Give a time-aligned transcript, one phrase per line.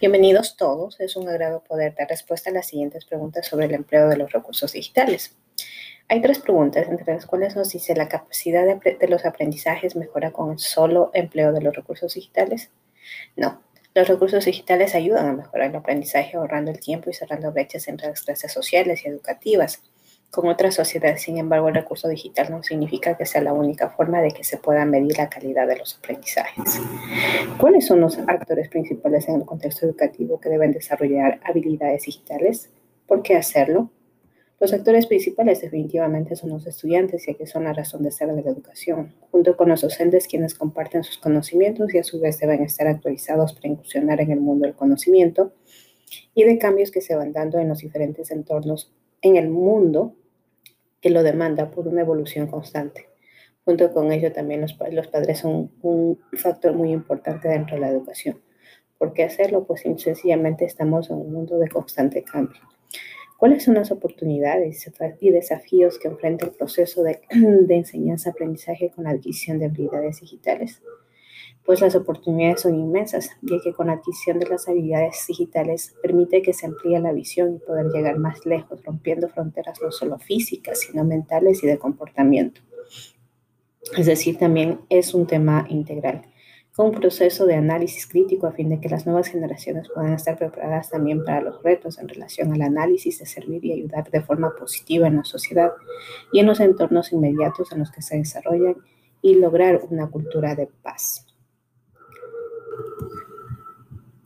[0.00, 1.00] Bienvenidos todos.
[1.00, 4.30] Es un agrado poder dar respuesta a las siguientes preguntas sobre el empleo de los
[4.30, 5.34] recursos digitales.
[6.06, 10.52] Hay tres preguntas, entre las cuales nos dice la capacidad de, los aprendizajes mejora con
[10.52, 12.70] el solo empleo de los recursos digitales.
[13.34, 13.60] No,
[13.92, 18.06] los recursos digitales ayudan a mejorar el aprendizaje ahorrando el tiempo y cerrando brechas entre
[18.06, 19.82] las clases sociales y educativas
[20.30, 21.22] con otras sociedades.
[21.22, 24.58] Sin embargo, el recurso digital no significa que sea la única forma de que se
[24.58, 26.80] pueda medir la calidad de los aprendizajes.
[27.58, 32.70] ¿Cuáles son los actores principales en el contexto educativo que deben desarrollar habilidades digitales?
[33.06, 33.90] ¿Por qué hacerlo?
[34.60, 38.42] Los actores principales definitivamente son los estudiantes, ya que son la razón de ser de
[38.42, 42.64] la educación, junto con los docentes quienes comparten sus conocimientos y a su vez deben
[42.64, 45.52] estar actualizados para incursionar en el mundo del conocimiento
[46.34, 50.14] y de cambios que se van dando en los diferentes entornos en el mundo
[51.00, 53.08] que lo demanda por una evolución constante.
[53.64, 57.88] Junto con ello también los, los padres son un factor muy importante dentro de la
[57.88, 58.40] educación.
[58.98, 59.64] ¿Por qué hacerlo?
[59.64, 62.60] Pues sencillamente estamos en un mundo de constante cambio.
[63.36, 69.10] ¿Cuáles son las oportunidades y desafíos que enfrenta el proceso de, de enseñanza-aprendizaje con la
[69.10, 70.82] adquisición de habilidades digitales?
[71.68, 76.40] Pues las oportunidades son inmensas, ya que con la adquisición de las habilidades digitales permite
[76.40, 80.80] que se amplíe la visión y poder llegar más lejos, rompiendo fronteras no solo físicas,
[80.80, 82.62] sino mentales y de comportamiento.
[83.94, 86.22] Es decir, también es un tema integral,
[86.74, 90.38] con un proceso de análisis crítico a fin de que las nuevas generaciones puedan estar
[90.38, 94.54] preparadas también para los retos en relación al análisis de servir y ayudar de forma
[94.58, 95.72] positiva en la sociedad
[96.32, 98.76] y en los entornos inmediatos en los que se desarrollan
[99.20, 101.27] y lograr una cultura de paz.